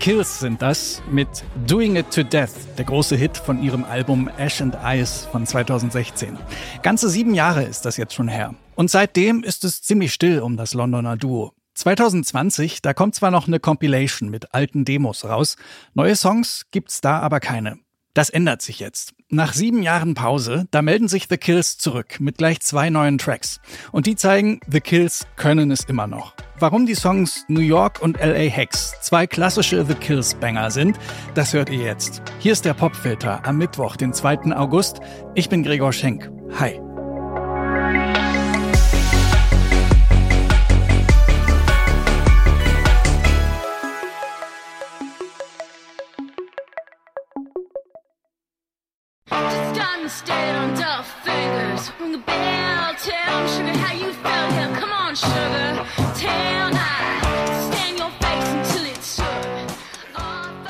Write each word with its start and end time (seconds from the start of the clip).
Kills 0.00 0.40
sind 0.40 0.62
das 0.62 1.02
mit 1.10 1.28
Doing 1.66 1.96
It 1.96 2.10
to 2.10 2.22
Death, 2.22 2.54
der 2.78 2.86
große 2.86 3.16
Hit 3.16 3.36
von 3.36 3.62
ihrem 3.62 3.84
Album 3.84 4.30
Ash 4.38 4.62
and 4.62 4.74
Ice 4.82 5.28
von 5.30 5.44
2016. 5.46 6.38
Ganze 6.82 7.10
sieben 7.10 7.34
Jahre 7.34 7.64
ist 7.64 7.84
das 7.84 7.98
jetzt 7.98 8.14
schon 8.14 8.28
her. 8.28 8.54
Und 8.76 8.90
seitdem 8.90 9.44
ist 9.44 9.62
es 9.62 9.82
ziemlich 9.82 10.14
still 10.14 10.40
um 10.40 10.56
das 10.56 10.72
Londoner 10.72 11.18
Duo. 11.18 11.52
2020, 11.74 12.80
da 12.80 12.94
kommt 12.94 13.14
zwar 13.14 13.30
noch 13.30 13.46
eine 13.46 13.60
Compilation 13.60 14.30
mit 14.30 14.54
alten 14.54 14.86
Demos 14.86 15.26
raus, 15.26 15.56
neue 15.92 16.16
Songs 16.16 16.64
gibt's 16.70 17.02
da 17.02 17.18
aber 17.18 17.38
keine. 17.38 17.78
Das 18.14 18.30
ändert 18.30 18.62
sich 18.62 18.80
jetzt. 18.80 19.12
Nach 19.32 19.52
sieben 19.52 19.84
Jahren 19.84 20.14
Pause, 20.14 20.66
da 20.72 20.82
melden 20.82 21.06
sich 21.06 21.28
The 21.30 21.36
Kills 21.36 21.78
zurück 21.78 22.18
mit 22.18 22.38
gleich 22.38 22.60
zwei 22.62 22.90
neuen 22.90 23.16
Tracks. 23.16 23.60
Und 23.92 24.06
die 24.06 24.16
zeigen, 24.16 24.58
The 24.68 24.80
Kills 24.80 25.24
können 25.36 25.70
es 25.70 25.84
immer 25.84 26.08
noch. 26.08 26.34
Warum 26.58 26.84
die 26.84 26.96
Songs 26.96 27.44
New 27.46 27.60
York 27.60 28.02
und 28.02 28.18
LA 28.18 28.50
Hex 28.50 28.92
zwei 29.02 29.28
klassische 29.28 29.86
The 29.86 29.94
Kills 29.94 30.34
Banger 30.34 30.72
sind, 30.72 30.98
das 31.34 31.52
hört 31.52 31.70
ihr 31.70 31.84
jetzt. 31.84 32.22
Hier 32.40 32.52
ist 32.52 32.64
der 32.64 32.74
Popfilter 32.74 33.46
am 33.46 33.56
Mittwoch, 33.56 33.94
den 33.94 34.12
2. 34.12 34.56
August. 34.56 34.98
Ich 35.36 35.48
bin 35.48 35.62
Gregor 35.62 35.92
Schenk. 35.92 36.28
Hi. 36.58 36.80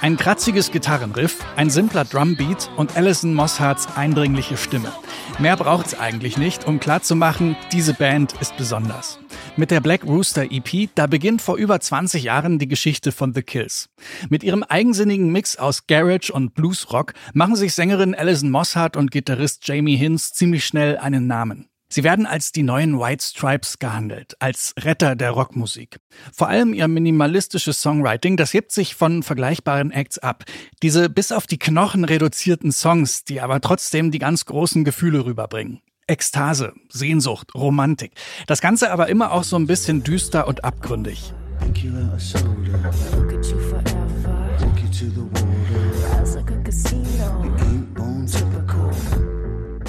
Ein 0.00 0.16
kratziges 0.16 0.72
Gitarrenriff, 0.72 1.38
ein 1.54 1.70
simpler 1.70 2.04
Drumbeat 2.04 2.68
und 2.76 2.96
Alison 2.96 3.32
Mossharts 3.32 3.86
eindringliche 3.96 4.56
Stimme. 4.56 4.92
Mehr 5.38 5.56
braucht's 5.56 5.96
eigentlich 5.96 6.36
nicht, 6.36 6.66
um 6.66 6.80
klarzumachen, 6.80 7.54
diese 7.70 7.94
Band 7.94 8.34
ist 8.40 8.56
besonders. 8.56 9.20
Mit 9.56 9.70
der 9.70 9.80
Black 9.80 10.04
Rooster 10.04 10.50
EP, 10.50 10.90
da 10.96 11.06
beginnt 11.06 11.40
vor 11.40 11.56
über 11.56 11.78
20 11.78 12.24
Jahren 12.24 12.58
die 12.58 12.66
Geschichte 12.66 13.12
von 13.12 13.34
The 13.34 13.42
Kills. 13.42 13.88
Mit 14.30 14.42
ihrem 14.42 14.64
eigensinnigen 14.64 15.30
Mix 15.30 15.56
aus 15.56 15.86
Garage 15.86 16.32
und 16.32 16.54
Bluesrock 16.54 17.14
machen 17.34 17.54
sich 17.54 17.72
Sängerin 17.72 18.16
Alison 18.16 18.50
Mosshart 18.50 18.96
und 18.96 19.12
Gitarrist 19.12 19.66
Jamie 19.68 19.96
Hinz 19.96 20.32
ziemlich 20.32 20.66
schnell 20.66 20.98
einen 20.98 21.28
Namen. 21.28 21.68
Sie 21.94 22.02
werden 22.02 22.26
als 22.26 22.50
die 22.50 22.64
neuen 22.64 22.98
White 22.98 23.24
Stripes 23.24 23.78
gehandelt, 23.78 24.34
als 24.40 24.74
Retter 24.80 25.14
der 25.14 25.30
Rockmusik. 25.30 26.00
Vor 26.32 26.48
allem 26.48 26.74
ihr 26.74 26.88
minimalistisches 26.88 27.80
Songwriting, 27.80 28.36
das 28.36 28.52
hebt 28.52 28.72
sich 28.72 28.96
von 28.96 29.22
vergleichbaren 29.22 29.92
Acts 29.92 30.18
ab. 30.18 30.42
Diese 30.82 31.08
bis 31.08 31.30
auf 31.30 31.46
die 31.46 31.60
Knochen 31.60 32.04
reduzierten 32.04 32.72
Songs, 32.72 33.22
die 33.22 33.40
aber 33.40 33.60
trotzdem 33.60 34.10
die 34.10 34.18
ganz 34.18 34.44
großen 34.44 34.82
Gefühle 34.82 35.24
rüberbringen. 35.24 35.82
Ekstase, 36.08 36.72
Sehnsucht, 36.88 37.54
Romantik. 37.54 38.14
Das 38.48 38.60
Ganze 38.60 38.90
aber 38.90 39.08
immer 39.08 39.30
auch 39.30 39.44
so 39.44 39.54
ein 39.54 39.68
bisschen 39.68 40.02
düster 40.02 40.48
und 40.48 40.64
abgründig. 40.64 41.32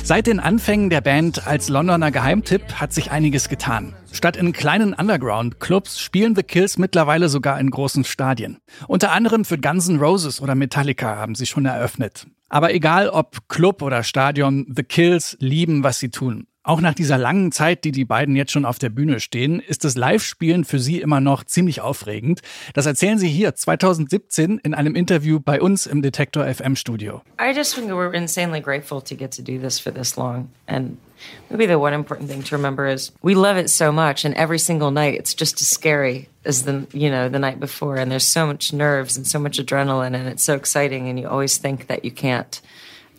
Seit 0.06 0.28
den 0.28 0.39
Anfängen 0.39 0.92
der 0.92 1.02
Band 1.02 1.48
als 1.48 1.67
Londoner 1.67 2.11
Geheimtipp 2.11 2.73
hat 2.73 2.94
sich 2.94 3.09
einiges 3.09 3.50
getan. 3.50 3.96
Statt 4.12 4.38
in 4.38 4.53
kleinen 4.53 4.94
Underground-Clubs 4.94 6.00
spielen 6.00 6.35
The 6.35 6.44
Kills 6.44 6.78
mittlerweile 6.78 7.28
sogar 7.28 7.59
in 7.59 7.72
großen 7.72 8.03
Stadien. 8.03 8.59
Unter 8.88 9.13
anderem 9.13 9.46
für 9.46 9.57
Guns 9.57 9.90
N' 9.90 9.97
Roses 9.97 10.40
oder 10.41 10.53
Metallica 10.53 11.16
haben 11.16 11.34
sie 11.34 11.47
schon 11.47 11.66
eröffnet. 11.66 12.28
Aber 12.50 12.72
egal 12.72 13.09
ob 13.09 13.50
Club 13.50 13.81
oder 13.81 14.03
Stadion, 14.03 14.72
The 14.75 14.84
Kills 14.84 15.38
lieben, 15.40 15.84
was 15.84 15.97
sie 15.97 16.09
tun. 16.09 16.46
Auch 16.66 16.81
nach 16.81 16.96
dieser 16.96 17.20
langen 17.20 17.52
Zeit, 17.52 17.84
die 17.84 17.92
die 17.92 18.06
beiden 18.06 18.36
jetzt 18.36 18.52
schon 18.52 18.66
auf 18.66 18.80
der 18.80 18.90
Bühne 18.90 19.20
stehen, 19.20 19.59
ist 19.59 19.84
das 19.84 19.96
Live-Spielen 19.96 20.66
für 20.66 20.80
sie 20.80 21.00
immer 21.00 21.22
noch 21.22 21.44
ziemlich 21.44 21.80
aufregend. 21.80 22.42
Das 22.74 22.88
erzählen 22.88 23.20
sie 23.20 23.28
hier 23.28 23.53
2017 23.53 24.58
in 24.64 24.74
einem 24.74 24.96
Interview 24.96 25.40
bei 25.40 25.62
uns 25.62 25.86
im 25.86 26.02
Detektor 26.02 26.44
FM 26.52 26.76
Studio. 26.76 27.22
I 27.40 27.56
just 27.56 27.76
think 27.76 27.92
we're 27.92 28.12
insanely 28.12 28.59
grateful 28.59 29.00
to 29.00 29.16
get 29.16 29.30
to 29.36 29.44
do 29.44 29.59
this 29.59 29.80
for 29.80 29.94
this 29.94 30.18
long 30.18 30.50
and 30.66 30.98
maybe 31.52 31.68
the 31.68 31.78
one 31.78 31.94
important 31.94 32.31
thing 32.31 32.44
to 32.44 32.56
remember 32.56 32.92
is 32.92 33.12
we 33.22 33.36
love 33.36 33.59
it 33.59 33.70
so 33.70 33.92
much 33.92 34.26
and 34.26 34.34
every 34.36 34.58
single 34.58 34.90
night 34.90 35.14
it's 35.14 35.36
just 35.36 35.62
as 35.62 35.68
scary 35.68 36.30
as 36.46 36.64
the 36.64 36.88
you 36.94 37.12
know 37.12 37.30
the 37.30 37.38
night 37.38 37.59
before 37.59 37.97
and 37.97 38.12
there's 38.12 38.28
so 38.28 38.47
much 38.47 38.74
nerves 38.74 39.16
and 39.16 39.28
so 39.28 39.38
much 39.38 39.59
adrenaline 39.59 40.16
and 40.16 40.28
it's 40.28 40.44
so 40.44 40.56
exciting 40.56 41.09
and 41.09 41.20
you 41.20 41.30
always 41.30 41.59
think 41.59 41.86
that 41.86 42.03
you 42.03 42.12
can't 42.12 42.59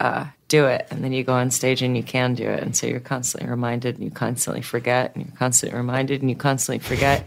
uh, 0.00 0.26
do 0.48 0.66
it. 0.66 0.86
And 0.90 1.02
then 1.02 1.12
you 1.12 1.24
go 1.24 1.34
on 1.34 1.50
stage 1.50 1.82
and 1.82 1.96
you 1.96 2.02
can 2.02 2.34
do 2.34 2.44
it. 2.44 2.62
And 2.62 2.76
so 2.76 2.86
you're 2.86 3.00
constantly 3.00 3.48
reminded 3.48 3.96
and 3.96 4.04
you 4.04 4.10
constantly 4.10 4.62
forget 4.62 5.14
and 5.14 5.26
you're 5.26 5.36
constantly 5.36 5.76
reminded 5.76 6.20
and 6.20 6.30
you 6.30 6.36
constantly 6.36 6.78
forget. 6.78 7.24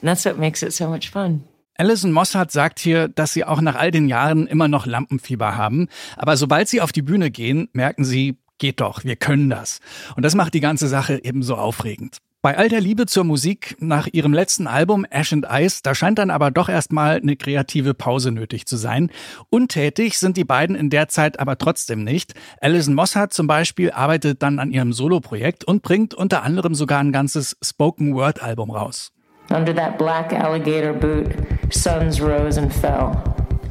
And 0.00 0.08
that's 0.08 0.24
what 0.24 0.38
makes 0.38 0.62
it 0.62 0.72
so 0.72 0.88
much 0.88 1.10
fun. 1.10 1.44
Alison 1.80 2.10
Mossart 2.10 2.50
sagt 2.50 2.80
hier, 2.80 3.06
dass 3.06 3.32
sie 3.32 3.44
auch 3.44 3.60
nach 3.60 3.76
all 3.76 3.92
den 3.92 4.08
Jahren 4.08 4.48
immer 4.48 4.66
noch 4.66 4.84
Lampenfieber 4.84 5.56
haben. 5.56 5.88
Aber 6.16 6.36
sobald 6.36 6.68
sie 6.68 6.80
auf 6.80 6.90
die 6.90 7.02
Bühne 7.02 7.30
gehen, 7.30 7.68
merken 7.72 8.04
sie, 8.04 8.36
geht 8.58 8.80
doch, 8.80 9.04
wir 9.04 9.14
können 9.14 9.48
das. 9.48 9.78
Und 10.16 10.24
das 10.24 10.34
macht 10.34 10.54
die 10.54 10.60
ganze 10.60 10.88
Sache 10.88 11.22
ebenso 11.22 11.54
aufregend. 11.54 12.18
Bei 12.40 12.56
all 12.56 12.68
der 12.68 12.80
Liebe 12.80 13.06
zur 13.06 13.24
Musik 13.24 13.74
nach 13.80 14.06
ihrem 14.12 14.32
letzten 14.32 14.68
Album 14.68 15.04
Ash 15.10 15.32
and 15.32 15.44
Ice, 15.50 15.80
da 15.82 15.92
scheint 15.92 16.20
dann 16.20 16.30
aber 16.30 16.52
doch 16.52 16.68
erstmal 16.68 17.16
eine 17.16 17.34
kreative 17.34 17.94
Pause 17.94 18.30
nötig 18.30 18.64
zu 18.66 18.76
sein. 18.76 19.10
Untätig 19.50 20.20
sind 20.20 20.36
die 20.36 20.44
beiden 20.44 20.76
in 20.76 20.88
der 20.88 21.08
Zeit 21.08 21.40
aber 21.40 21.58
trotzdem 21.58 22.04
nicht. 22.04 22.34
Alison 22.60 22.94
Mossart 22.94 23.32
zum 23.32 23.48
Beispiel 23.48 23.90
arbeitet 23.90 24.40
dann 24.40 24.60
an 24.60 24.70
ihrem 24.70 24.92
Soloprojekt 24.92 25.64
und 25.64 25.82
bringt 25.82 26.14
unter 26.14 26.44
anderem 26.44 26.76
sogar 26.76 27.00
ein 27.00 27.10
ganzes 27.10 27.56
Spoken 27.60 28.14
Word 28.14 28.40
Album 28.40 28.70
raus. 28.70 29.10
Under 29.50 29.74
that 29.74 29.98
black 29.98 30.32
alligator 30.32 30.92
boot, 30.92 31.34
suns 31.70 32.20
rose 32.20 32.56
and 32.56 32.72
fell, 32.72 33.20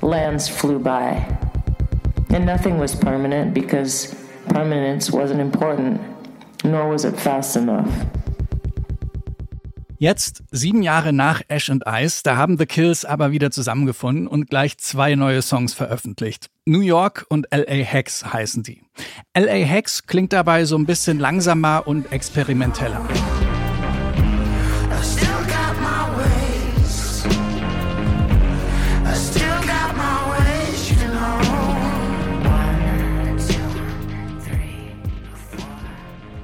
lands 0.01 0.49
flew 0.49 0.77
by. 0.77 1.25
And 2.33 2.45
nothing 2.45 2.77
was 2.81 2.93
permanent 2.93 3.53
because 3.53 4.13
permanence 4.49 5.09
wasn't 5.09 5.39
important, 5.39 6.01
nor 6.65 6.89
was 6.89 7.05
it 7.05 7.17
fast 7.17 7.55
enough. 7.55 7.87
Jetzt, 9.99 10.43
sieben 10.51 10.83
Jahre 10.83 11.11
nach 11.11 11.41
Ash 11.47 11.71
and 11.71 11.83
Ice, 11.87 12.21
da 12.23 12.37
haben 12.37 12.59
The 12.59 12.67
Kills 12.67 13.03
aber 13.03 13.31
wieder 13.31 13.49
zusammengefunden 13.49 14.27
und 14.27 14.47
gleich 14.47 14.77
zwei 14.77 15.15
neue 15.15 15.41
Songs 15.41 15.73
veröffentlicht. 15.73 16.51
New 16.65 16.81
York 16.81 17.25
und 17.29 17.47
LA 17.51 17.83
Hex 17.83 18.23
heißen 18.23 18.61
die. 18.61 18.83
LA 19.35 19.65
Hex 19.65 20.05
klingt 20.05 20.33
dabei 20.33 20.65
so 20.65 20.77
ein 20.77 20.85
bisschen 20.85 21.17
langsamer 21.17 21.87
und 21.87 22.11
experimenteller. 22.11 23.01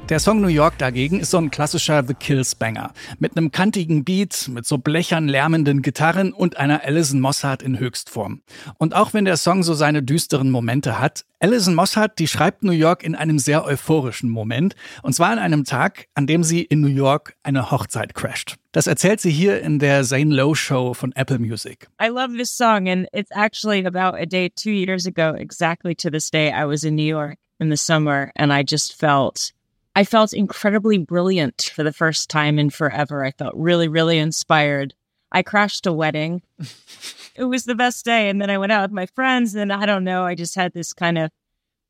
Der 0.09 0.19
Song 0.19 0.41
New 0.41 0.47
York 0.47 0.77
dagegen 0.79 1.21
ist 1.21 1.31
so 1.31 1.37
ein 1.37 1.49
klassischer 1.49 2.03
The 2.05 2.13
Kills 2.13 2.55
Banger. 2.55 2.91
Mit 3.19 3.37
einem 3.37 3.51
kantigen 3.51 4.03
Beat, 4.03 4.49
mit 4.49 4.65
so 4.65 4.77
blechern 4.77 5.29
lärmenden 5.29 5.81
Gitarren 5.81 6.33
und 6.33 6.57
einer 6.57 6.83
Alison 6.83 7.21
Mossart 7.21 7.63
in 7.63 7.79
Höchstform. 7.79 8.41
Und 8.77 8.95
auch 8.95 9.13
wenn 9.13 9.23
der 9.23 9.37
Song 9.37 9.63
so 9.63 9.73
seine 9.73 10.03
düsteren 10.03 10.51
Momente 10.51 10.99
hat, 10.99 11.23
Alison 11.39 11.73
Mossart, 11.73 12.19
die 12.19 12.27
schreibt 12.27 12.63
New 12.63 12.73
York 12.73 13.01
in 13.01 13.15
einem 13.15 13.39
sehr 13.39 13.63
euphorischen 13.63 14.29
Moment. 14.29 14.75
Und 15.03 15.13
zwar 15.13 15.29
an 15.29 15.39
einem 15.39 15.63
Tag, 15.63 16.07
an 16.15 16.27
dem 16.27 16.43
sie 16.43 16.63
in 16.63 16.81
New 16.81 16.87
York 16.87 17.35
eine 17.41 17.71
Hochzeit 17.71 18.13
crasht. 18.13 18.57
Das 18.73 18.87
erzählt 18.87 19.21
sie 19.21 19.31
hier 19.31 19.61
in 19.61 19.79
der 19.79 20.03
Zane 20.03 20.35
Lowe 20.35 20.55
Show 20.57 20.93
von 20.93 21.13
Apple 21.13 21.39
Music. 21.39 21.87
I 22.01 22.09
love 22.09 22.35
this 22.37 22.51
song 22.51 22.89
and 22.89 23.07
it's 23.13 23.31
actually 23.31 23.85
about 23.85 24.17
a 24.17 24.25
day 24.25 24.49
two 24.49 24.71
years 24.71 25.07
ago, 25.07 25.33
exactly 25.33 25.95
to 25.95 26.09
this 26.09 26.29
day, 26.29 26.51
I 26.51 26.65
was 26.65 26.83
in 26.83 26.95
New 26.95 27.07
York 27.07 27.37
in 27.61 27.69
the 27.69 27.77
summer 27.77 28.33
and 28.35 28.51
I 28.51 28.63
just 28.63 28.99
felt 28.99 29.53
I 29.95 30.03
felt 30.03 30.33
incredibly 30.33 30.97
brilliant 30.97 31.71
for 31.73 31.83
the 31.83 31.93
first 31.93 32.29
time 32.29 32.57
in 32.57 32.71
forever. 32.71 33.23
I 33.23 33.31
felt 33.31 33.53
really, 33.55 33.87
really 33.87 34.17
inspired. 34.17 34.95
I 35.31 35.43
crashed 35.43 35.85
a 35.85 35.93
wedding. 35.93 36.41
it 37.35 37.43
was 37.43 37.65
the 37.65 37.75
best 37.75 38.03
day. 38.03 38.29
And 38.29 38.41
then 38.41 38.49
I 38.49 38.57
went 38.57 38.71
out 38.71 38.89
with 38.89 38.91
my 38.91 39.05
friends, 39.07 39.55
and 39.55 39.71
I 39.71 39.85
don't 39.85 40.03
know, 40.03 40.23
I 40.23 40.35
just 40.35 40.55
had 40.55 40.73
this 40.73 40.93
kind 40.93 41.17
of 41.17 41.31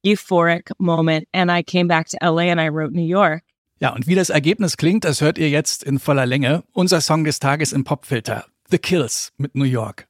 euphoric 0.05 0.69
moment. 0.79 1.27
And 1.33 1.49
I 1.49 1.63
came 1.63 1.87
back 1.87 2.09
to 2.09 2.17
LA 2.21 2.43
and 2.51 2.59
I 2.59 2.69
wrote 2.69 2.91
New 2.91 3.01
York. 3.01 3.43
Ja, 3.79 3.93
und 3.93 4.07
wie 4.07 4.15
das 4.15 4.29
Ergebnis 4.29 4.77
klingt, 4.77 5.03
das 5.03 5.19
hört 5.19 5.37
ihr 5.37 5.49
jetzt 5.49 5.83
in 5.83 5.99
voller 5.99 6.25
Länge. 6.25 6.63
Unser 6.73 7.01
Song 7.01 7.25
des 7.25 7.39
Tages 7.39 7.73
im 7.73 7.83
Popfilter. 7.83 8.45
The 8.69 8.77
Kills 8.77 9.31
mit 9.37 9.55
New 9.55 9.65
York. 9.65 10.07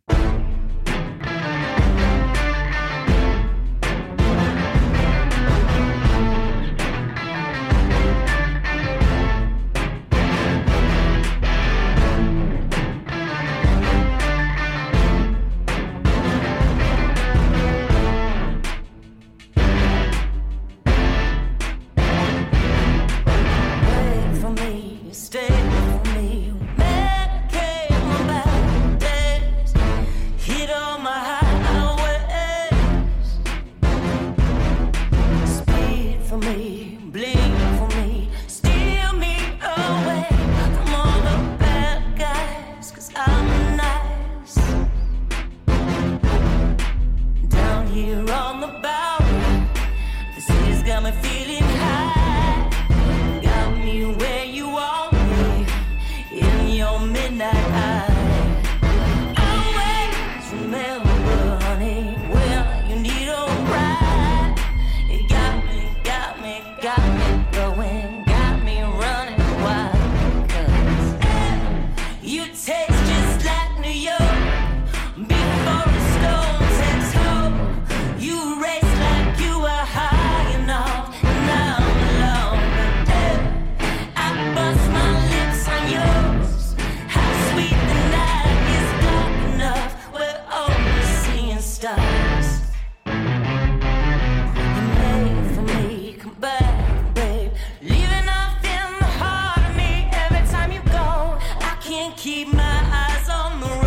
keep 102.23 102.47
my 102.53 102.79
eyes 102.89 103.27
on 103.27 103.59
the 103.59 103.67
road. 103.67 103.83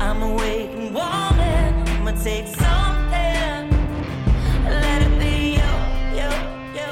I'm 0.00 0.22
awake 0.22 0.70
and 0.70 0.94
warming. 0.94 1.72
I'ma 1.96 2.12
take 2.22 2.46
something. 2.46 3.70
Let 4.66 5.02
it 5.06 5.18
be 5.18 5.56
you, 5.56 5.72
you, 6.18 6.30
you, 6.76 6.90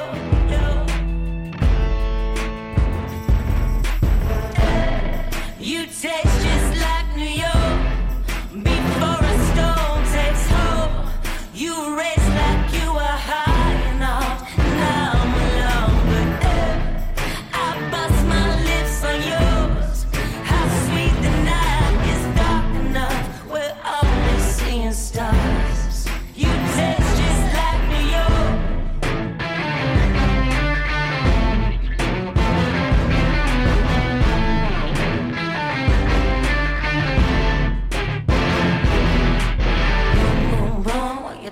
you. 5.69 5.83
You 5.83 5.85
take. 6.01 6.36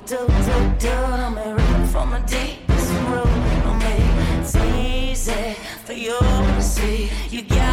do, 0.05 0.17
do, 0.17 0.25
do 0.77 0.89
to 0.89 1.31
me 1.35 1.51
right 1.51 1.87
from 1.89 2.11
the 2.11 2.19
deepest 2.27 2.91
root 3.09 3.25
of 3.65 3.75
me. 3.79 3.95
It's 4.39 4.55
easy 4.55 5.55
for 5.83 5.93
you 5.93 6.19
to 6.19 6.61
see. 6.61 7.09
You 7.31 7.41
get 7.41 7.64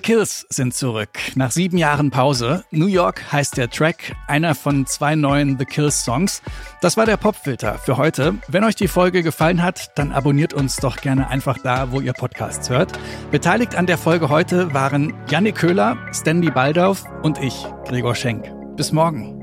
Kills 0.00 0.46
sind 0.50 0.74
zurück. 0.74 1.10
Nach 1.36 1.50
sieben 1.50 1.78
Jahren 1.78 2.10
Pause. 2.10 2.64
New 2.70 2.86
York 2.86 3.32
heißt 3.32 3.56
der 3.56 3.70
Track, 3.70 4.14
einer 4.26 4.54
von 4.54 4.86
zwei 4.86 5.14
neuen 5.14 5.58
The 5.58 5.64
Kills 5.64 6.04
Songs. 6.04 6.42
Das 6.80 6.96
war 6.96 7.06
der 7.06 7.16
Popfilter 7.16 7.78
für 7.78 7.96
heute. 7.96 8.34
Wenn 8.48 8.64
euch 8.64 8.74
die 8.74 8.88
Folge 8.88 9.22
gefallen 9.22 9.62
hat, 9.62 9.96
dann 9.96 10.12
abonniert 10.12 10.52
uns 10.52 10.76
doch 10.76 10.96
gerne 10.96 11.28
einfach 11.28 11.58
da, 11.58 11.92
wo 11.92 12.00
ihr 12.00 12.12
Podcasts 12.12 12.68
hört. 12.68 12.98
Beteiligt 13.30 13.74
an 13.74 13.86
der 13.86 13.98
Folge 13.98 14.28
heute 14.28 14.74
waren 14.74 15.14
Jannik 15.30 15.56
Köhler, 15.56 15.96
Stanley 16.12 16.50
Baldauf 16.50 17.04
und 17.22 17.38
ich, 17.38 17.66
Gregor 17.86 18.14
Schenk. 18.14 18.44
Bis 18.76 18.92
morgen. 18.92 19.35